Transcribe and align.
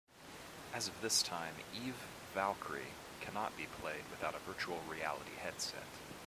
As 0.73 0.87
of 0.87 0.99
this 1.01 1.21
time, 1.21 1.53
Eve: 1.71 1.93
Valkyrie 2.33 2.95
cannot 3.19 3.55
be 3.55 3.67
played 3.67 4.09
without 4.09 4.33
a 4.33 4.39
virtual 4.39 4.79
reality 4.89 5.35
headset. 5.39 5.83